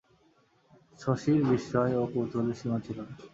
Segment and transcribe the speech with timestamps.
[0.99, 3.13] শশীর বিস্ময় ও কৌতূহলের সীমা ছিল না।